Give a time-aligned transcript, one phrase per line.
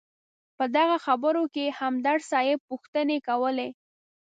[0.57, 3.69] په دغه خبرو کې همدرد صیب پوښتنې کولې.